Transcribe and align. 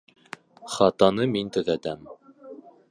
Хатаны 0.75 1.29
мин 1.37 1.53
төҙәтәм 1.59 2.11